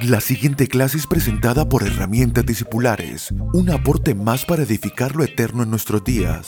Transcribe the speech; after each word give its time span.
La 0.00 0.20
siguiente 0.20 0.66
clase 0.68 0.96
es 0.96 1.06
presentada 1.06 1.68
por 1.68 1.82
Herramientas 1.82 2.46
Discipulares, 2.46 3.32
un 3.52 3.70
aporte 3.70 4.14
más 4.14 4.44
para 4.44 4.62
edificar 4.62 5.14
lo 5.14 5.22
eterno 5.22 5.62
en 5.62 5.70
nuestros 5.70 6.02
días. 6.02 6.46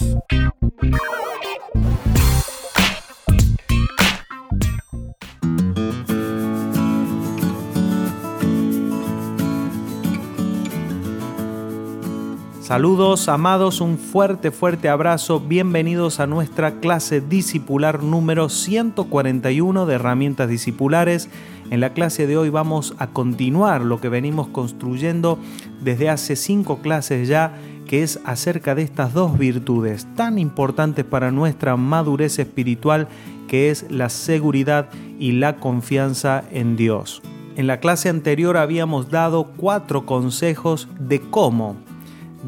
Saludos 12.65 13.29
amados, 13.29 13.83
un 13.83 13.99
fuerte, 13.99 14.51
fuerte 14.51 14.89
abrazo. 14.89 15.39
Bienvenidos 15.39 16.19
a 16.19 16.27
nuestra 16.27 16.81
clase 16.81 17.21
discipular 17.21 18.03
número 18.03 18.49
141 18.49 19.85
de 19.85 19.95
herramientas 19.95 20.49
discipulares. 20.49 21.29
En 21.69 21.81
la 21.81 21.93
clase 21.93 22.27
de 22.27 22.39
hoy 22.39 22.49
vamos 22.49 22.95
a 22.97 23.09
continuar 23.09 23.83
lo 23.83 24.01
que 24.01 24.09
venimos 24.09 24.49
construyendo 24.49 25.39
desde 25.83 26.09
hace 26.09 26.37
cinco 26.37 26.79
clases 26.79 27.29
ya, 27.29 27.53
que 27.87 28.03
es 28.03 28.19
acerca 28.25 28.75
de 28.75 28.81
estas 28.81 29.13
dos 29.13 29.37
virtudes 29.37 30.07
tan 30.15 30.39
importantes 30.39 31.05
para 31.05 31.31
nuestra 31.31 31.77
madurez 31.77 32.39
espiritual, 32.39 33.09
que 33.47 33.69
es 33.69 33.85
la 33.91 34.09
seguridad 34.09 34.89
y 35.19 35.33
la 35.33 35.57
confianza 35.57 36.43
en 36.51 36.77
Dios. 36.77 37.21
En 37.57 37.67
la 37.67 37.79
clase 37.79 38.09
anterior 38.09 38.57
habíamos 38.57 39.11
dado 39.11 39.49
cuatro 39.59 40.07
consejos 40.07 40.89
de 40.99 41.21
cómo 41.21 41.77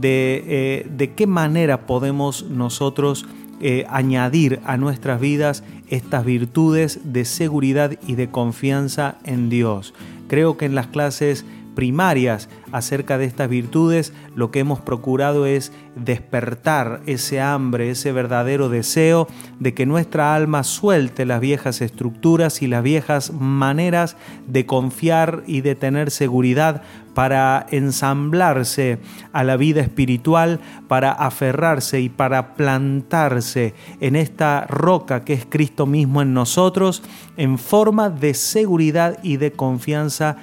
de, 0.01 0.45
eh, 0.47 0.87
de 0.91 1.13
qué 1.13 1.27
manera 1.27 1.87
podemos 1.87 2.45
nosotros 2.45 3.27
eh, 3.61 3.87
añadir 3.89 4.61
a 4.67 4.77
nuestras 4.77 5.19
vidas 5.19 5.65
estas 5.89 6.27
virtudes 6.27 7.01
de 7.05 7.25
seguridad 7.25 7.93
y 8.07 8.15
de 8.15 8.29
confianza 8.29 9.17
en 9.25 9.49
Dios. 9.49 9.95
Creo 10.29 10.59
que 10.59 10.67
en 10.67 10.75
las 10.75 10.89
clases 10.89 11.47
primarias 11.77 12.49
acerca 12.73 13.19
de 13.19 13.27
estas 13.27 13.49
virtudes, 13.49 14.13
lo 14.35 14.51
que 14.51 14.59
hemos 14.59 14.81
procurado 14.81 15.47
es 15.47 15.71
despertar 15.95 17.03
ese 17.07 17.41
hambre, 17.41 17.91
ese 17.91 18.11
verdadero 18.11 18.69
deseo 18.69 19.29
de 19.61 19.75
que 19.75 19.87
nuestra 19.87 20.35
alma 20.35 20.65
suelte 20.65 21.25
las 21.25 21.41
viejas 21.41 21.81
estructuras 21.81 22.63
y 22.63 22.67
las 22.67 22.83
viejas 22.83 23.33
maneras 23.33 24.17
de 24.49 24.67
confiar 24.67 25.45
y 25.47 25.61
de 25.61 25.77
tener 25.77 26.11
seguridad 26.11 26.83
para 27.15 27.65
ensamblarse 27.71 28.99
a 29.33 29.43
la 29.43 29.57
vida 29.57 29.81
espiritual, 29.81 30.61
para 30.87 31.13
aferrarse 31.13 32.01
y 32.01 32.11
para 32.11 32.57
plantarse 32.57 33.73
en 34.01 34.17
esta 34.17 34.67
roca 34.69 35.25
que 35.25 35.33
es 35.33 35.47
Cristo 35.49 35.87
mismo 35.87 36.21
en 36.21 36.35
nosotros, 36.35 37.03
en 37.39 37.59
forma 37.59 38.11
de 38.11 38.35
seguridad 38.35 39.19
y 39.23 39.39
de 39.39 39.53
confianza 39.53 40.37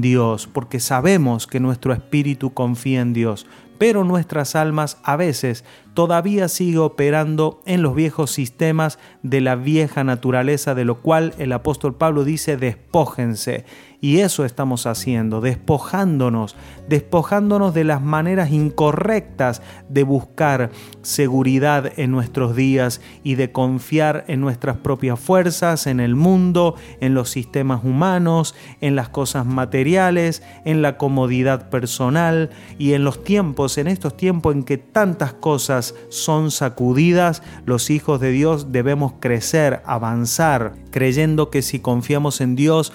Dios, 0.00 0.46
porque 0.46 0.80
sabemos 0.80 1.46
que 1.46 1.58
nuestro 1.58 1.92
espíritu 1.92 2.52
confía 2.52 3.00
en 3.00 3.12
Dios, 3.12 3.46
pero 3.78 4.04
nuestras 4.04 4.54
almas 4.54 4.98
a 5.02 5.16
veces 5.16 5.64
todavía 5.94 6.48
sigue 6.48 6.78
operando 6.78 7.60
en 7.66 7.82
los 7.82 7.94
viejos 7.94 8.30
sistemas 8.30 8.98
de 9.22 9.40
la 9.40 9.56
vieja 9.56 10.04
naturaleza, 10.04 10.76
de 10.76 10.84
lo 10.84 11.00
cual 11.00 11.34
el 11.38 11.52
apóstol 11.52 11.96
Pablo 11.96 12.22
dice 12.22 12.56
despójense 12.56 13.64
y 14.02 14.18
eso 14.18 14.44
estamos 14.44 14.86
haciendo, 14.86 15.40
despojándonos, 15.40 16.56
despojándonos 16.88 17.72
de 17.72 17.84
las 17.84 18.02
maneras 18.02 18.50
incorrectas 18.50 19.62
de 19.88 20.02
buscar 20.02 20.70
seguridad 21.02 21.92
en 21.96 22.10
nuestros 22.10 22.56
días 22.56 23.00
y 23.22 23.36
de 23.36 23.52
confiar 23.52 24.24
en 24.26 24.40
nuestras 24.40 24.76
propias 24.78 25.20
fuerzas, 25.20 25.86
en 25.86 26.00
el 26.00 26.16
mundo, 26.16 26.74
en 27.00 27.14
los 27.14 27.30
sistemas 27.30 27.84
humanos, 27.84 28.56
en 28.80 28.96
las 28.96 29.08
cosas 29.08 29.46
materiales, 29.46 30.42
en 30.64 30.82
la 30.82 30.98
comodidad 30.98 31.70
personal 31.70 32.50
y 32.78 32.94
en 32.94 33.04
los 33.04 33.22
tiempos, 33.22 33.78
en 33.78 33.86
estos 33.86 34.16
tiempos 34.16 34.56
en 34.56 34.64
que 34.64 34.78
tantas 34.78 35.32
cosas 35.32 35.94
son 36.08 36.50
sacudidas, 36.50 37.44
los 37.66 37.88
hijos 37.88 38.18
de 38.20 38.32
Dios 38.32 38.72
debemos 38.72 39.12
crecer, 39.20 39.80
avanzar, 39.84 40.74
creyendo 40.90 41.50
que 41.50 41.62
si 41.62 41.78
confiamos 41.78 42.40
en 42.40 42.56
Dios 42.56 42.92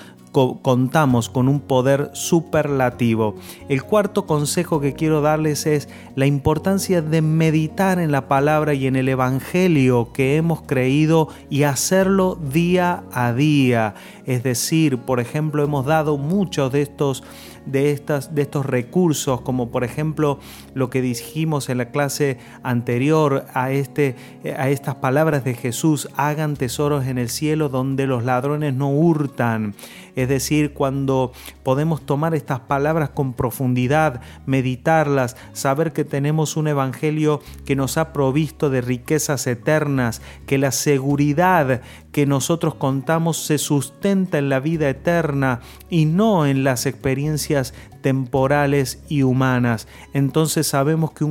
contamos 0.61 1.29
con 1.29 1.47
un 1.47 1.59
poder 1.59 2.11
superlativo. 2.13 3.35
El 3.69 3.83
cuarto 3.83 4.25
consejo 4.25 4.79
que 4.79 4.93
quiero 4.93 5.21
darles 5.21 5.65
es 5.65 5.89
la 6.15 6.25
importancia 6.25 7.01
de 7.01 7.21
meditar 7.21 7.99
en 7.99 8.11
la 8.11 8.27
palabra 8.27 8.73
y 8.73 8.87
en 8.87 8.95
el 8.95 9.09
Evangelio 9.09 10.11
que 10.13 10.35
hemos 10.35 10.61
creído 10.61 11.29
y 11.49 11.63
hacerlo 11.63 12.37
día 12.51 13.03
a 13.11 13.33
día. 13.33 13.95
Es 14.25 14.43
decir, 14.43 14.99
por 14.99 15.19
ejemplo, 15.19 15.63
hemos 15.63 15.85
dado 15.85 16.17
muchos 16.17 16.71
de 16.71 16.81
estos 16.81 17.23
de, 17.67 17.91
estas, 17.91 18.33
de 18.33 18.43
estos 18.43 18.65
recursos, 18.65 19.41
como 19.41 19.69
por 19.69 19.83
ejemplo 19.83 20.39
lo 20.73 20.89
que 20.89 21.01
dijimos 21.01 21.69
en 21.69 21.77
la 21.77 21.89
clase 21.89 22.37
anterior 22.63 23.45
a, 23.53 23.71
este, 23.71 24.15
a 24.57 24.69
estas 24.69 24.95
palabras 24.95 25.43
de 25.43 25.53
Jesús, 25.53 26.09
hagan 26.15 26.55
tesoros 26.55 27.05
en 27.05 27.17
el 27.17 27.29
cielo 27.29 27.69
donde 27.69 28.07
los 28.07 28.23
ladrones 28.23 28.73
no 28.73 28.89
hurtan. 28.89 29.75
Es 30.17 30.27
decir, 30.27 30.73
cuando 30.73 31.31
podemos 31.61 32.01
tomar 32.01 32.33
estas 32.33 32.59
palabras 32.59 33.11
con 33.11 33.33
profundidad, 33.33 34.19
meditarlas, 34.47 35.37
saber 35.53 35.93
que 35.93 36.05
tenemos 36.05 36.57
un 36.57 36.67
evangelio 36.67 37.39
que 37.65 37.75
nos 37.75 37.99
ha 37.99 38.13
provisto 38.13 38.71
de 38.71 38.81
riquezas 38.81 39.45
eternas, 39.45 40.23
que 40.47 40.57
la 40.57 40.71
seguridad 40.71 41.83
que 42.11 42.25
nosotros 42.25 42.73
contamos 42.73 43.37
se 43.37 43.59
sustenta 43.59 44.39
en 44.39 44.49
la 44.49 44.59
vida 44.59 44.89
eterna 44.89 45.59
y 45.87 46.05
no 46.05 46.47
en 46.47 46.63
las 46.63 46.87
experiencias 46.87 47.75
temporales 48.01 49.03
y 49.09 49.23
humanas. 49.23 49.87
Entonces 50.13 50.67
sabemos 50.67 51.11
que 51.11 51.25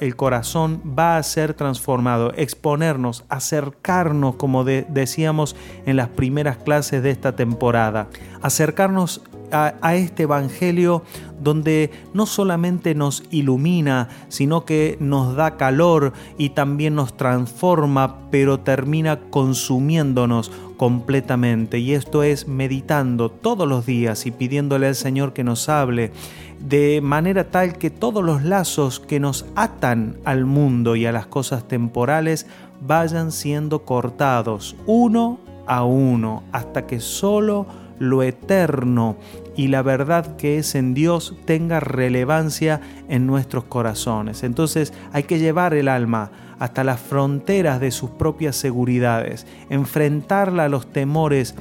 el 0.00 0.16
corazón 0.16 0.82
va 0.98 1.16
a 1.16 1.22
ser 1.22 1.54
transformado, 1.54 2.32
exponernos, 2.36 3.24
acercarnos, 3.28 4.36
como 4.36 4.64
decíamos 4.64 5.56
en 5.86 5.96
las 5.96 6.08
primeras 6.08 6.56
clases 6.58 7.02
de 7.02 7.10
esta 7.10 7.36
temporada, 7.36 8.08
acercarnos 8.42 9.22
a, 9.52 9.94
este 9.94 10.24
Evangelio 10.24 11.02
donde 11.40 11.90
no 12.14 12.26
solamente 12.26 12.94
nos 12.94 13.24
ilumina, 13.30 14.08
sino 14.28 14.64
que 14.64 14.96
nos 15.00 15.34
da 15.36 15.56
calor 15.56 16.12
y 16.38 16.50
también 16.50 16.94
nos 16.94 17.16
transforma, 17.16 18.30
pero 18.30 18.60
termina 18.60 19.20
consumiéndonos 19.30 20.52
completamente. 20.80 21.78
Y 21.78 21.92
esto 21.92 22.22
es 22.22 22.48
meditando 22.48 23.30
todos 23.30 23.68
los 23.68 23.84
días 23.84 24.24
y 24.24 24.30
pidiéndole 24.30 24.86
al 24.86 24.94
Señor 24.94 25.34
que 25.34 25.44
nos 25.44 25.68
hable 25.68 26.10
de 26.58 27.02
manera 27.02 27.50
tal 27.50 27.76
que 27.76 27.90
todos 27.90 28.24
los 28.24 28.44
lazos 28.44 28.98
que 28.98 29.20
nos 29.20 29.44
atan 29.56 30.16
al 30.24 30.46
mundo 30.46 30.96
y 30.96 31.04
a 31.04 31.12
las 31.12 31.26
cosas 31.26 31.68
temporales 31.68 32.46
vayan 32.80 33.30
siendo 33.30 33.84
cortados 33.84 34.74
uno 34.86 35.38
a 35.66 35.84
uno 35.84 36.44
hasta 36.50 36.86
que 36.86 36.98
solo 37.00 37.66
lo 37.98 38.22
eterno 38.22 39.18
y 39.56 39.68
la 39.68 39.82
verdad 39.82 40.36
que 40.36 40.56
es 40.56 40.74
en 40.74 40.94
Dios 40.94 41.36
tenga 41.44 41.80
relevancia 41.80 42.80
en 43.10 43.26
nuestros 43.26 43.64
corazones. 43.64 44.44
Entonces 44.44 44.94
hay 45.12 45.24
que 45.24 45.38
llevar 45.38 45.74
el 45.74 45.88
alma 45.88 46.30
hasta 46.60 46.84
las 46.84 47.00
fronteras 47.00 47.80
de 47.80 47.90
sus 47.90 48.10
propias 48.10 48.54
seguridades, 48.54 49.46
enfrentarla 49.70 50.66
a 50.66 50.68
los 50.68 50.92
temores 50.92 51.56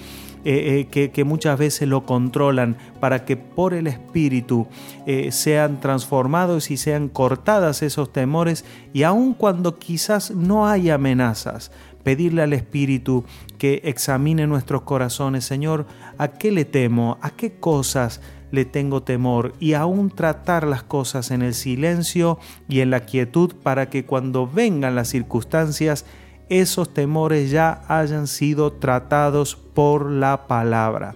eh, 0.45 0.87
eh, 0.93 1.09
que, 1.09 1.23
muchas 1.25 1.59
veces 1.59 1.87
lo 1.87 2.05
controlan 2.05 2.77
para 3.01 3.25
que 3.25 3.35
por 3.35 3.73
el 3.73 3.87
Espíritu 3.87 4.67
eh, 5.05 5.33
sean 5.33 5.81
transformados 5.81 6.71
y 6.71 6.77
sean 6.77 7.09
cortadas 7.09 7.81
esos 7.81 8.13
temores 8.13 8.63
y 8.93 9.03
aun 9.03 9.33
cuando 9.33 9.79
quizás 9.79 10.31
no 10.31 10.65
hay 10.65 10.91
amenazas, 10.91 11.71
pedirle 12.03 12.41
al 12.41 12.53
Espíritu 12.53 13.25
que 13.57 13.81
examine 13.83 14.47
nuestros 14.47 14.83
corazones, 14.83 15.43
Señor, 15.43 15.85
¿a 16.17 16.29
qué 16.29 16.51
le 16.51 16.63
temo? 16.63 17.17
¿A 17.21 17.31
qué 17.31 17.53
cosas 17.59 18.21
le 18.51 18.65
tengo 18.65 19.03
temor? 19.03 19.53
Y 19.59 19.73
aún 19.73 20.09
tratar 20.09 20.65
las 20.65 20.83
cosas 20.83 21.31
en 21.31 21.41
el 21.41 21.53
silencio 21.53 22.39
y 22.67 22.81
en 22.81 22.89
la 22.89 23.01
quietud 23.01 23.53
para 23.61 23.89
que 23.89 24.05
cuando 24.05 24.47
vengan 24.47 24.95
las 24.95 25.09
circunstancias, 25.09 26.05
esos 26.49 26.93
temores 26.93 27.51
ya 27.51 27.83
hayan 27.87 28.27
sido 28.27 28.73
tratados 28.73 29.55
por 29.55 30.09
la 30.09 30.47
palabra. 30.47 31.15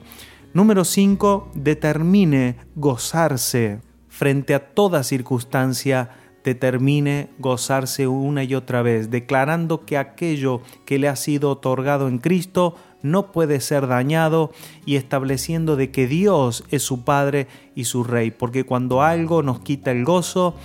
Número 0.54 0.86
5. 0.86 1.52
Determine 1.56 2.58
gozarse 2.76 3.82
frente 4.08 4.54
a 4.54 4.74
toda 4.74 5.04
circunstancia 5.04 6.12
determine 6.44 7.30
gozarse 7.40 8.08
una 8.08 8.44
y 8.44 8.54
otra 8.56 8.82
vez, 8.82 9.10
declarando 9.10 9.86
que 9.86 9.98
aquello 9.98 10.62
que 10.86 11.00
le 11.00 11.08
ha 11.08 11.16
sido 11.16 11.50
otorgado 11.50 12.08
en 12.08 12.20
Cristo 12.20 12.76
no 13.04 13.32
puede 13.32 13.60
ser 13.60 13.86
dañado 13.86 14.52
y 14.86 14.96
estableciendo 14.96 15.76
de 15.76 15.92
que 15.92 16.08
Dios 16.08 16.64
es 16.70 16.82
su 16.82 17.04
Padre 17.04 17.48
y 17.76 17.84
su 17.84 18.04
Rey, 18.04 18.32
porque 18.32 18.64
cuando 18.64 19.04
algo 19.04 19.44
nos 19.44 19.60
quita 19.60 19.92
el 19.92 20.04
gozo, 20.04 20.56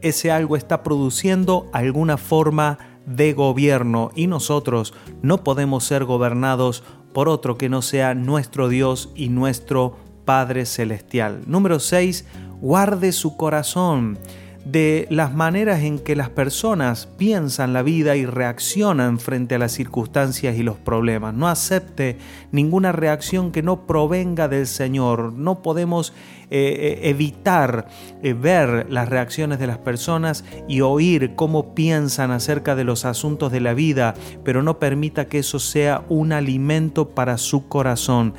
ese 0.00 0.30
algo 0.30 0.56
está 0.56 0.82
produciendo 0.82 1.68
alguna 1.74 2.16
forma 2.16 2.78
de 3.04 3.32
gobierno 3.32 4.10
y 4.14 4.26
nosotros 4.26 4.94
no 5.20 5.44
podemos 5.44 5.84
ser 5.84 6.04
gobernados 6.04 6.82
por 7.12 7.28
otro 7.28 7.58
que 7.58 7.68
no 7.68 7.82
sea 7.82 8.14
nuestro 8.14 8.68
Dios 8.68 9.10
y 9.14 9.28
nuestro 9.28 9.96
Padre 10.24 10.64
Celestial. 10.64 11.42
Número 11.46 11.80
6. 11.80 12.24
Guarde 12.60 13.12
su 13.12 13.36
corazón 13.36 14.18
de 14.64 15.06
las 15.10 15.34
maneras 15.34 15.82
en 15.82 15.98
que 15.98 16.14
las 16.14 16.28
personas 16.28 17.06
piensan 17.06 17.72
la 17.72 17.82
vida 17.82 18.16
y 18.16 18.26
reaccionan 18.26 19.18
frente 19.18 19.54
a 19.54 19.58
las 19.58 19.72
circunstancias 19.72 20.56
y 20.56 20.62
los 20.62 20.76
problemas. 20.76 21.34
No 21.34 21.48
acepte 21.48 22.18
ninguna 22.52 22.92
reacción 22.92 23.52
que 23.52 23.62
no 23.62 23.86
provenga 23.86 24.48
del 24.48 24.66
Señor. 24.66 25.32
No 25.32 25.62
podemos 25.62 26.12
eh, 26.50 26.98
eh, 27.02 27.08
evitar 27.08 27.88
eh, 28.22 28.32
ver 28.32 28.86
las 28.90 29.08
reacciones 29.08 29.58
de 29.60 29.66
las 29.66 29.78
personas 29.78 30.44
y 30.68 30.80
oír 30.82 31.34
cómo 31.36 31.74
piensan 31.74 32.30
acerca 32.30 32.74
de 32.74 32.84
los 32.84 33.04
asuntos 33.04 33.52
de 33.52 33.60
la 33.60 33.72
vida, 33.72 34.14
pero 34.44 34.62
no 34.62 34.78
permita 34.78 35.26
que 35.26 35.38
eso 35.38 35.58
sea 35.58 36.04
un 36.08 36.32
alimento 36.32 37.10
para 37.10 37.38
su 37.38 37.68
corazón. 37.68 38.34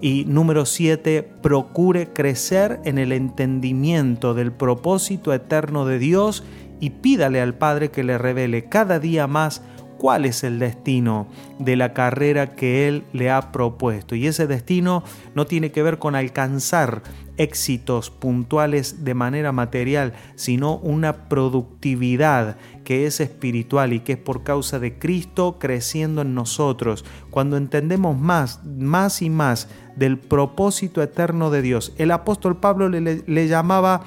Y 0.00 0.24
número 0.26 0.64
siete, 0.64 1.22
procure 1.22 2.08
crecer 2.12 2.80
en 2.84 2.98
el 2.98 3.12
entendimiento 3.12 4.34
del 4.34 4.52
propósito 4.52 5.32
eterno 5.32 5.86
de 5.86 5.98
Dios 5.98 6.44
y 6.80 6.90
pídale 6.90 7.40
al 7.40 7.54
Padre 7.54 7.90
que 7.90 8.04
le 8.04 8.18
revele 8.18 8.66
cada 8.66 9.00
día 9.00 9.26
más 9.26 9.62
cuál 9.98 10.24
es 10.24 10.44
el 10.44 10.58
destino 10.58 11.26
de 11.58 11.76
la 11.76 11.92
carrera 11.92 12.54
que 12.54 12.88
Él 12.88 13.04
le 13.12 13.30
ha 13.30 13.52
propuesto. 13.52 14.14
Y 14.14 14.26
ese 14.26 14.46
destino 14.46 15.02
no 15.34 15.46
tiene 15.46 15.72
que 15.72 15.82
ver 15.82 15.98
con 15.98 16.14
alcanzar 16.14 17.02
éxitos 17.36 18.10
puntuales 18.10 19.04
de 19.04 19.14
manera 19.14 19.52
material, 19.52 20.12
sino 20.34 20.76
una 20.78 21.28
productividad 21.28 22.56
que 22.84 23.06
es 23.06 23.20
espiritual 23.20 23.92
y 23.92 24.00
que 24.00 24.12
es 24.12 24.18
por 24.18 24.42
causa 24.42 24.78
de 24.78 24.98
Cristo 24.98 25.58
creciendo 25.58 26.22
en 26.22 26.34
nosotros. 26.34 27.04
Cuando 27.30 27.56
entendemos 27.56 28.18
más, 28.18 28.64
más 28.64 29.22
y 29.22 29.30
más 29.30 29.68
del 29.96 30.18
propósito 30.18 31.02
eterno 31.02 31.50
de 31.50 31.62
Dios, 31.62 31.92
el 31.98 32.10
apóstol 32.10 32.58
Pablo 32.58 32.88
le, 32.88 33.22
le 33.26 33.48
llamaba 33.48 34.02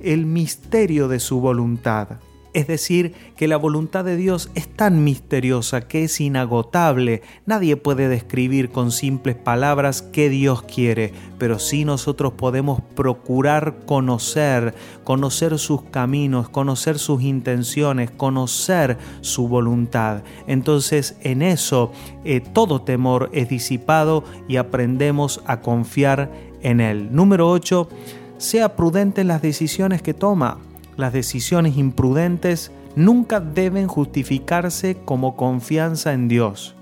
el 0.00 0.26
misterio 0.26 1.08
de 1.08 1.20
su 1.20 1.40
voluntad. 1.40 2.20
Es 2.58 2.66
decir, 2.66 3.14
que 3.36 3.46
la 3.46 3.56
voluntad 3.56 4.04
de 4.04 4.16
Dios 4.16 4.50
es 4.56 4.66
tan 4.66 5.04
misteriosa 5.04 5.82
que 5.82 6.02
es 6.02 6.20
inagotable. 6.20 7.22
Nadie 7.46 7.76
puede 7.76 8.08
describir 8.08 8.70
con 8.70 8.90
simples 8.90 9.36
palabras 9.36 10.02
qué 10.02 10.28
Dios 10.28 10.62
quiere, 10.62 11.12
pero 11.38 11.60
sí 11.60 11.84
nosotros 11.84 12.32
podemos 12.32 12.80
procurar 12.96 13.86
conocer, 13.86 14.74
conocer 15.04 15.56
sus 15.60 15.82
caminos, 15.82 16.48
conocer 16.48 16.98
sus 16.98 17.22
intenciones, 17.22 18.10
conocer 18.10 18.98
su 19.20 19.46
voluntad. 19.46 20.24
Entonces 20.48 21.16
en 21.22 21.42
eso 21.42 21.92
eh, 22.24 22.40
todo 22.40 22.82
temor 22.82 23.30
es 23.32 23.48
disipado 23.48 24.24
y 24.48 24.56
aprendemos 24.56 25.42
a 25.46 25.60
confiar 25.60 26.32
en 26.62 26.80
Él. 26.80 27.10
Número 27.12 27.48
8. 27.48 27.88
Sea 28.38 28.74
prudente 28.74 29.20
en 29.20 29.28
las 29.28 29.42
decisiones 29.42 30.02
que 30.02 30.14
toma 30.14 30.58
las 30.98 31.12
decisiones 31.12 31.78
imprudentes 31.78 32.72
nunca 32.96 33.40
deben 33.40 33.86
justificarse 33.86 34.96
como 35.04 35.36
confianza 35.36 36.12
en 36.12 36.26
Dios. 36.26 36.74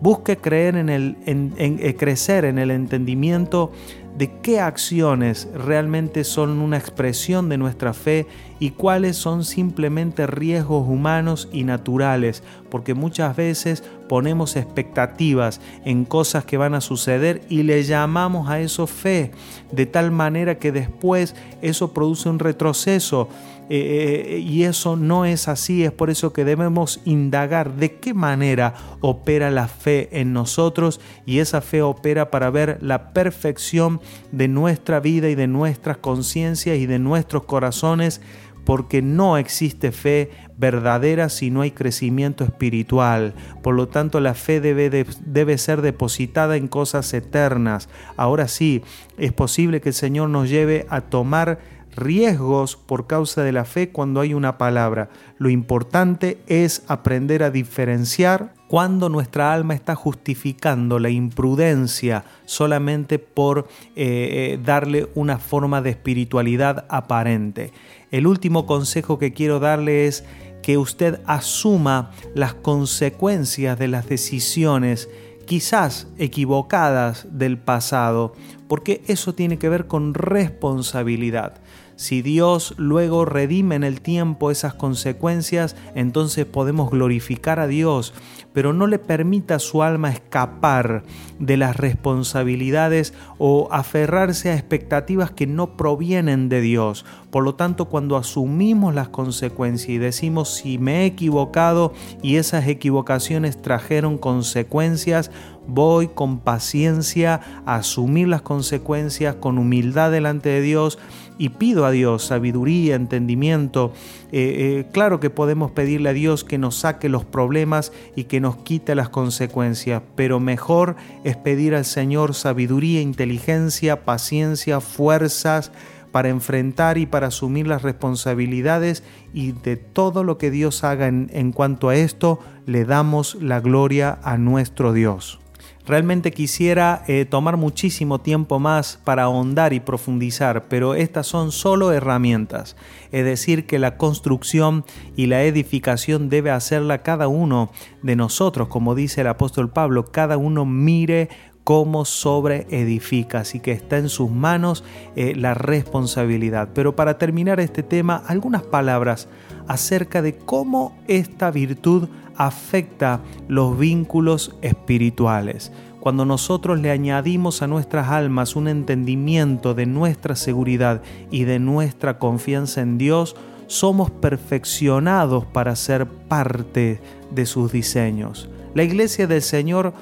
Busque 0.00 0.38
creer 0.38 0.76
en 0.76 0.88
el, 0.88 1.16
eh, 1.26 1.94
crecer 1.96 2.46
en 2.46 2.58
el 2.58 2.70
entendimiento 2.70 3.70
de 4.18 4.32
qué 4.42 4.58
acciones 4.58 5.48
realmente 5.54 6.24
son 6.24 6.58
una 6.58 6.76
expresión 6.76 7.48
de 7.48 7.56
nuestra 7.56 7.94
fe 7.94 8.26
y 8.58 8.70
cuáles 8.70 9.16
son 9.16 9.44
simplemente 9.44 10.26
riesgos 10.26 10.88
humanos 10.88 11.48
y 11.52 11.62
naturales, 11.62 12.42
porque 12.68 12.94
muchas 12.94 13.36
veces 13.36 13.84
ponemos 14.08 14.56
expectativas 14.56 15.60
en 15.84 16.04
cosas 16.04 16.44
que 16.44 16.56
van 16.56 16.74
a 16.74 16.80
suceder 16.80 17.42
y 17.48 17.62
le 17.62 17.84
llamamos 17.84 18.50
a 18.50 18.58
eso 18.58 18.88
fe, 18.88 19.30
de 19.70 19.86
tal 19.86 20.10
manera 20.10 20.58
que 20.58 20.72
después 20.72 21.36
eso 21.62 21.92
produce 21.92 22.28
un 22.28 22.40
retroceso 22.40 23.28
eh, 23.70 24.24
eh, 24.30 24.38
y 24.38 24.64
eso 24.64 24.96
no 24.96 25.24
es 25.24 25.46
así, 25.46 25.84
es 25.84 25.92
por 25.92 26.08
eso 26.08 26.32
que 26.32 26.44
debemos 26.44 27.00
indagar 27.04 27.74
de 27.74 27.96
qué 27.96 28.14
manera 28.14 28.74
opera 29.00 29.50
la 29.50 29.68
fe 29.68 30.08
en 30.20 30.32
nosotros 30.32 31.00
y 31.26 31.40
esa 31.40 31.60
fe 31.60 31.82
opera 31.82 32.30
para 32.30 32.48
ver 32.50 32.78
la 32.80 33.12
perfección 33.12 34.00
de 34.32 34.48
nuestra 34.48 35.00
vida 35.00 35.28
y 35.28 35.34
de 35.34 35.46
nuestras 35.48 35.98
conciencias 35.98 36.78
y 36.78 36.86
de 36.86 36.98
nuestros 36.98 37.44
corazones 37.44 38.22
porque 38.68 39.00
no 39.00 39.38
existe 39.38 39.92
fe 39.92 40.30
verdadera 40.58 41.30
si 41.30 41.50
no 41.50 41.62
hay 41.62 41.70
crecimiento 41.70 42.44
espiritual. 42.44 43.32
Por 43.62 43.74
lo 43.74 43.88
tanto, 43.88 44.20
la 44.20 44.34
fe 44.34 44.60
debe, 44.60 44.90
debe, 45.24 45.56
ser 45.56 45.80
depositada 45.80 46.56
en 46.56 46.68
cosas 46.68 47.14
eternas. 47.14 47.88
Ahora 48.18 48.46
sí, 48.46 48.82
es 49.16 49.32
posible 49.32 49.80
que 49.80 49.88
el 49.88 49.94
Señor 49.94 50.28
nos 50.28 50.50
lleve 50.50 50.84
a 50.90 51.00
tomar 51.00 51.60
riesgos 51.94 52.76
por 52.76 53.06
causa 53.06 53.42
de 53.42 53.52
la 53.52 53.64
fe 53.64 53.90
cuando 53.90 54.20
hay 54.20 54.34
una 54.34 54.58
palabra. 54.58 55.10
Lo 55.38 55.50
importante 55.50 56.38
es 56.46 56.84
aprender 56.88 57.42
a 57.42 57.50
diferenciar 57.50 58.54
cuando 58.68 59.08
nuestra 59.08 59.52
alma 59.52 59.74
está 59.74 59.94
justificando 59.94 60.98
la 60.98 61.08
imprudencia 61.08 62.24
solamente 62.44 63.18
por 63.18 63.66
eh, 63.96 64.54
eh, 64.54 64.60
darle 64.62 65.08
una 65.14 65.38
forma 65.38 65.80
de 65.80 65.90
espiritualidad 65.90 66.86
aparente. 66.90 67.72
El 68.10 68.26
último 68.26 68.66
consejo 68.66 69.18
que 69.18 69.32
quiero 69.32 69.58
darle 69.58 70.06
es 70.06 70.24
que 70.62 70.76
usted 70.76 71.20
asuma 71.24 72.10
las 72.34 72.52
consecuencias 72.54 73.78
de 73.78 73.88
las 73.88 74.08
decisiones 74.08 75.08
quizás 75.48 76.06
equivocadas 76.18 77.26
del 77.30 77.56
pasado, 77.56 78.34
porque 78.68 79.02
eso 79.06 79.34
tiene 79.34 79.58
que 79.58 79.70
ver 79.70 79.86
con 79.86 80.12
responsabilidad. 80.12 81.54
Si 81.98 82.22
Dios 82.22 82.74
luego 82.76 83.24
redime 83.24 83.74
en 83.74 83.82
el 83.82 84.00
tiempo 84.00 84.52
esas 84.52 84.72
consecuencias, 84.72 85.74
entonces 85.96 86.46
podemos 86.46 86.92
glorificar 86.92 87.58
a 87.58 87.66
Dios, 87.66 88.14
pero 88.52 88.72
no 88.72 88.86
le 88.86 89.00
permita 89.00 89.56
a 89.56 89.58
su 89.58 89.82
alma 89.82 90.12
escapar 90.12 91.02
de 91.40 91.56
las 91.56 91.76
responsabilidades 91.76 93.14
o 93.38 93.66
aferrarse 93.72 94.50
a 94.50 94.54
expectativas 94.54 95.32
que 95.32 95.48
no 95.48 95.76
provienen 95.76 96.48
de 96.48 96.60
Dios. 96.60 97.04
Por 97.32 97.42
lo 97.42 97.56
tanto, 97.56 97.86
cuando 97.86 98.16
asumimos 98.16 98.94
las 98.94 99.08
consecuencias 99.08 99.88
y 99.88 99.98
decimos 99.98 100.54
si 100.54 100.78
me 100.78 101.02
he 101.02 101.06
equivocado 101.06 101.92
y 102.22 102.36
esas 102.36 102.68
equivocaciones 102.68 103.60
trajeron 103.60 104.18
consecuencias, 104.18 105.32
voy 105.66 106.08
con 106.08 106.38
paciencia 106.38 107.40
a 107.66 107.74
asumir 107.76 108.28
las 108.28 108.42
consecuencias, 108.42 109.34
con 109.34 109.58
humildad 109.58 110.12
delante 110.12 110.48
de 110.48 110.62
Dios 110.62 110.98
y 111.38 111.50
pido 111.50 111.86
a 111.86 111.90
Dios 111.90 112.24
sabiduría, 112.24 112.96
entendimiento. 112.96 113.92
Eh, 114.32 114.84
eh, 114.84 114.86
claro 114.92 115.20
que 115.20 115.30
podemos 115.30 115.70
pedirle 115.70 116.10
a 116.10 116.12
Dios 116.12 116.44
que 116.44 116.58
nos 116.58 116.76
saque 116.76 117.08
los 117.08 117.24
problemas 117.24 117.92
y 118.16 118.24
que 118.24 118.40
nos 118.40 118.56
quite 118.56 118.94
las 118.94 119.08
consecuencias, 119.08 120.02
pero 120.16 120.40
mejor 120.40 120.96
es 121.24 121.36
pedir 121.36 121.74
al 121.74 121.84
Señor 121.84 122.34
sabiduría, 122.34 123.00
inteligencia, 123.00 124.04
paciencia, 124.04 124.80
fuerzas 124.80 125.70
para 126.12 126.30
enfrentar 126.30 126.98
y 126.98 127.06
para 127.06 127.28
asumir 127.28 127.66
las 127.66 127.82
responsabilidades 127.82 129.04
y 129.32 129.52
de 129.52 129.76
todo 129.76 130.24
lo 130.24 130.38
que 130.38 130.50
Dios 130.50 130.82
haga 130.82 131.06
en, 131.06 131.30
en 131.32 131.52
cuanto 131.52 131.90
a 131.90 131.96
esto, 131.96 132.40
le 132.66 132.84
damos 132.84 133.36
la 133.40 133.60
gloria 133.60 134.18
a 134.22 134.38
nuestro 134.38 134.92
Dios. 134.92 135.38
Realmente 135.86 136.32
quisiera 136.32 137.02
eh, 137.08 137.24
tomar 137.24 137.56
muchísimo 137.56 138.20
tiempo 138.20 138.58
más 138.58 139.00
para 139.04 139.24
ahondar 139.24 139.72
y 139.72 139.80
profundizar, 139.80 140.68
pero 140.68 140.94
estas 140.94 141.26
son 141.26 141.50
solo 141.50 141.92
herramientas. 141.92 142.76
Es 143.10 143.24
decir, 143.24 143.66
que 143.66 143.78
la 143.78 143.96
construcción 143.96 144.84
y 145.16 145.26
la 145.26 145.44
edificación 145.44 146.28
debe 146.28 146.50
hacerla 146.50 147.02
cada 147.02 147.28
uno 147.28 147.70
de 148.02 148.16
nosotros, 148.16 148.68
como 148.68 148.94
dice 148.94 149.22
el 149.22 149.28
apóstol 149.28 149.70
Pablo, 149.70 150.06
cada 150.12 150.36
uno 150.36 150.66
mire 150.66 151.28
cómo 151.68 152.06
sobre 152.06 152.66
edifica, 152.70 153.40
así 153.40 153.60
que 153.60 153.72
está 153.72 153.98
en 153.98 154.08
sus 154.08 154.30
manos 154.30 154.84
eh, 155.16 155.34
la 155.36 155.52
responsabilidad. 155.52 156.70
Pero 156.72 156.96
para 156.96 157.18
terminar 157.18 157.60
este 157.60 157.82
tema, 157.82 158.22
algunas 158.26 158.62
palabras 158.62 159.28
acerca 159.66 160.22
de 160.22 160.34
cómo 160.38 160.96
esta 161.08 161.50
virtud 161.50 162.08
afecta 162.38 163.20
los 163.48 163.78
vínculos 163.78 164.56
espirituales. 164.62 165.72
Cuando 166.00 166.24
nosotros 166.24 166.80
le 166.80 166.90
añadimos 166.90 167.60
a 167.60 167.66
nuestras 167.66 168.08
almas 168.08 168.56
un 168.56 168.68
entendimiento 168.68 169.74
de 169.74 169.84
nuestra 169.84 170.36
seguridad 170.36 171.02
y 171.30 171.44
de 171.44 171.58
nuestra 171.58 172.18
confianza 172.18 172.80
en 172.80 172.96
Dios, 172.96 173.34
somos 173.66 174.10
perfeccionados 174.10 175.44
para 175.44 175.76
ser 175.76 176.06
parte 176.06 177.00
de 177.30 177.44
sus 177.44 177.72
diseños. 177.72 178.48
La 178.74 178.84
iglesia 178.84 179.26
del 179.26 179.42
Señor 179.42 179.92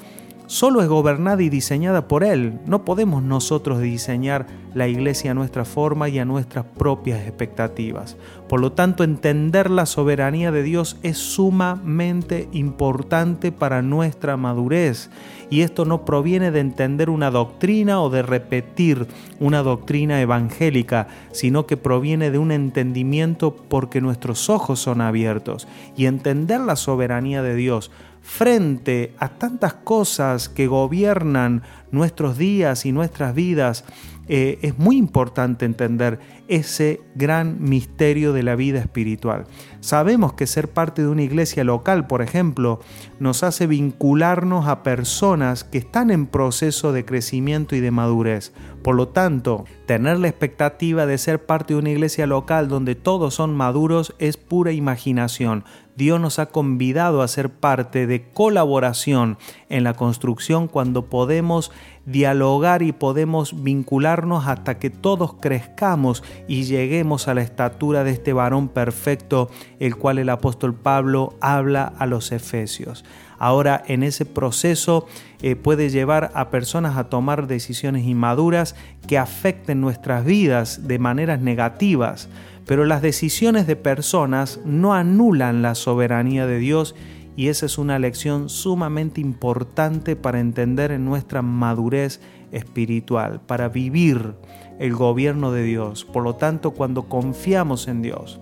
solo 0.47 0.81
es 0.81 0.87
gobernada 0.87 1.43
y 1.43 1.49
diseñada 1.49 2.07
por 2.07 2.23
Él. 2.23 2.59
No 2.65 2.83
podemos 2.83 3.21
nosotros 3.21 3.79
diseñar 3.79 4.47
la 4.73 4.87
iglesia 4.87 5.31
a 5.31 5.33
nuestra 5.33 5.65
forma 5.65 6.09
y 6.09 6.19
a 6.19 6.25
nuestras 6.25 6.65
propias 6.65 7.21
expectativas. 7.21 8.17
Por 8.47 8.61
lo 8.61 8.71
tanto, 8.71 9.03
entender 9.03 9.69
la 9.69 9.85
soberanía 9.85 10.51
de 10.51 10.63
Dios 10.63 10.97
es 11.03 11.17
sumamente 11.17 12.47
importante 12.53 13.51
para 13.51 13.81
nuestra 13.81 14.37
madurez. 14.37 15.09
Y 15.49 15.61
esto 15.61 15.85
no 15.85 16.03
proviene 16.03 16.51
de 16.51 16.59
entender 16.59 17.09
una 17.09 17.31
doctrina 17.31 18.01
o 18.01 18.09
de 18.09 18.21
repetir 18.21 19.07
una 19.39 19.63
doctrina 19.63 20.21
evangélica, 20.21 21.07
sino 21.31 21.65
que 21.65 21.77
proviene 21.77 22.31
de 22.31 22.37
un 22.37 22.51
entendimiento 22.51 23.55
porque 23.55 24.01
nuestros 24.01 24.49
ojos 24.49 24.79
son 24.79 25.01
abiertos. 25.01 25.67
Y 25.95 26.05
entender 26.05 26.59
la 26.61 26.75
soberanía 26.75 27.41
de 27.41 27.55
Dios 27.55 27.91
frente 28.27 29.15
a 29.19 29.29
tantas 29.29 29.73
cosas 29.73 30.49
que 30.49 30.67
gobiernan 30.67 31.63
nuestros 31.91 32.37
días 32.37 32.85
y 32.85 32.91
nuestras 32.91 33.33
vidas, 33.33 33.85
eh, 34.27 34.59
es 34.61 34.77
muy 34.77 34.97
importante 34.97 35.65
entender 35.65 36.19
ese 36.47 37.01
gran 37.15 37.57
misterio 37.61 38.33
de 38.33 38.43
la 38.43 38.55
vida 38.55 38.79
espiritual. 38.79 39.45
Sabemos 39.79 40.33
que 40.33 40.47
ser 40.47 40.69
parte 40.69 41.01
de 41.01 41.07
una 41.07 41.21
iglesia 41.21 41.63
local, 41.63 42.07
por 42.07 42.21
ejemplo, 42.21 42.79
nos 43.19 43.43
hace 43.43 43.67
vincularnos 43.67 44.67
a 44.67 44.83
personas 44.83 45.63
que 45.63 45.77
están 45.77 46.11
en 46.11 46.27
proceso 46.27 46.91
de 46.91 47.05
crecimiento 47.05 47.75
y 47.75 47.79
de 47.79 47.91
madurez. 47.91 48.53
Por 48.83 48.95
lo 48.95 49.09
tanto, 49.09 49.65
tener 49.85 50.19
la 50.19 50.27
expectativa 50.27 51.05
de 51.05 51.17
ser 51.17 51.45
parte 51.45 51.73
de 51.73 51.79
una 51.79 51.89
iglesia 51.89 52.27
local 52.27 52.67
donde 52.67 52.95
todos 52.95 53.33
son 53.33 53.55
maduros 53.55 54.13
es 54.19 54.37
pura 54.37 54.71
imaginación. 54.71 55.63
Dios 55.95 56.21
nos 56.21 56.37
ha 56.37 56.47
convidado 56.47 57.21
a 57.21 57.27
ser 57.27 57.49
parte 57.49 58.05
de 58.05 58.29
colaboración 58.29 59.37
en 59.67 59.83
la 59.83 59.95
construcción 59.95 60.67
cuando 60.67 61.09
podemos 61.09 61.71
dialogar 62.07 62.81
y 62.83 62.93
podemos 62.93 63.63
vincularnos 63.63 64.47
hasta 64.47 64.79
que 64.79 64.89
todos 64.89 65.35
crezcamos 65.41 66.23
y 66.47 66.63
lleguemos 66.63 67.27
a 67.27 67.33
la 67.33 67.41
estatura 67.41 68.05
de 68.05 68.11
este 68.11 68.31
varón 68.31 68.69
perfecto, 68.69 69.51
el 69.79 69.97
cual 69.97 70.17
el 70.17 70.29
apóstol 70.29 70.73
Pablo 70.73 71.35
habla 71.41 71.93
a 71.99 72.05
los 72.05 72.31
efesios. 72.31 73.03
Ahora 73.37 73.83
en 73.87 74.03
ese 74.03 74.25
proceso 74.25 75.05
eh, 75.41 75.57
puede 75.57 75.89
llevar 75.89 76.31
a 76.33 76.49
personas 76.49 76.97
a 76.97 77.09
tomar 77.09 77.45
decisiones 77.45 78.05
inmaduras 78.05 78.75
que 79.05 79.17
afecten 79.17 79.81
nuestras 79.81 80.23
vidas 80.23 80.87
de 80.87 80.97
maneras 80.99 81.41
negativas 81.41 82.29
pero 82.67 82.83
las 82.83 83.01
decisiones 83.01 83.65
de 83.65 83.77
personas 83.77 84.59
no 84.65 84.93
anulan 84.93 85.61
la 85.61 85.73
soberanía 85.73 86.45
de 86.45 86.59
Dios 86.59 86.95
y 87.37 87.49
esa 87.49 87.67
es 87.67 87.77
una 87.77 87.99
lección 87.99 88.49
sumamente 88.49 89.21
importante 89.21 90.15
para 90.15 90.39
entender 90.39 90.91
en 90.91 91.05
nuestra 91.05 91.43
madurez 91.43 92.19
espiritual, 92.51 93.41
para 93.41 93.69
vivir 93.69 94.33
el 94.79 94.95
gobierno 94.95 95.51
de 95.51 95.61
Dios. 95.61 96.03
Por 96.03 96.23
lo 96.23 96.35
tanto, 96.35 96.71
cuando 96.71 97.03
confiamos 97.03 97.87
en 97.87 98.01
Dios, 98.01 98.39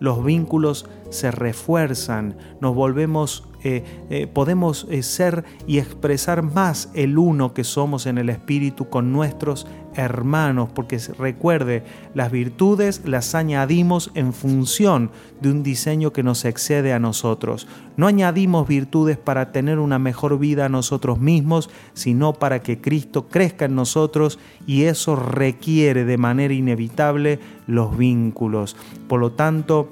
los 0.00 0.24
vínculos 0.24 0.88
se 1.10 1.30
refuerzan, 1.30 2.38
nos 2.62 2.74
volvemos, 2.74 3.47
eh, 3.64 3.82
eh, 4.08 4.26
podemos 4.28 4.86
eh, 4.88 5.02
ser 5.02 5.44
y 5.66 5.78
expresar 5.78 6.42
más 6.42 6.90
el 6.94 7.18
uno 7.18 7.54
que 7.54 7.64
somos 7.64 8.06
en 8.06 8.18
el 8.18 8.30
Espíritu 8.30 8.88
con 8.88 9.12
nuestros 9.12 9.66
hermanos, 9.94 10.68
porque 10.72 11.00
recuerde, 11.18 11.82
las 12.14 12.30
virtudes 12.30 13.02
las 13.04 13.34
añadimos 13.34 14.12
en 14.14 14.32
función 14.32 15.10
de 15.40 15.50
un 15.50 15.64
diseño 15.64 16.12
que 16.12 16.22
nos 16.22 16.44
excede 16.44 16.92
a 16.92 17.00
nosotros. 17.00 17.66
No 17.96 18.06
añadimos 18.06 18.68
virtudes 18.68 19.18
para 19.18 19.50
tener 19.50 19.80
una 19.80 19.98
mejor 19.98 20.38
vida 20.38 20.66
a 20.66 20.68
nosotros 20.68 21.18
mismos, 21.18 21.68
sino 21.94 22.34
para 22.34 22.60
que 22.60 22.80
Cristo 22.80 23.26
crezca 23.26 23.64
en 23.64 23.74
nosotros 23.74 24.38
y 24.68 24.84
eso 24.84 25.16
requiere 25.16 26.04
de 26.04 26.16
manera 26.16 26.54
inevitable 26.54 27.40
los 27.66 27.96
vínculos. 27.98 28.76
Por 29.08 29.18
lo 29.18 29.32
tanto, 29.32 29.88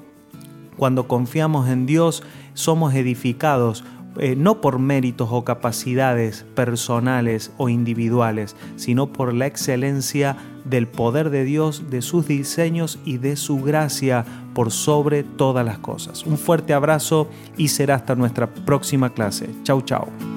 cuando 0.77 1.07
confiamos 1.07 1.69
en 1.69 1.85
Dios, 1.85 2.23
somos 2.57 2.95
edificados 2.95 3.83
eh, 4.19 4.35
no 4.35 4.61
por 4.61 4.79
méritos 4.79 5.29
o 5.31 5.43
capacidades 5.43 6.43
personales 6.55 7.51
o 7.57 7.69
individuales, 7.69 8.55
sino 8.75 9.13
por 9.13 9.31
la 9.33 9.45
excelencia 9.45 10.35
del 10.65 10.87
poder 10.87 11.29
de 11.29 11.43
Dios, 11.43 11.91
de 11.91 12.01
sus 12.01 12.27
diseños 12.27 12.97
y 13.05 13.19
de 13.19 13.35
su 13.35 13.61
gracia 13.61 14.25
por 14.55 14.71
sobre 14.71 15.23
todas 15.23 15.63
las 15.65 15.77
cosas. 15.77 16.25
Un 16.25 16.39
fuerte 16.39 16.73
abrazo 16.73 17.29
y 17.57 17.67
será 17.67 17.95
hasta 17.95 18.15
nuestra 18.15 18.47
próxima 18.47 19.13
clase. 19.13 19.49
Chau, 19.63 19.81
chau. 19.83 20.36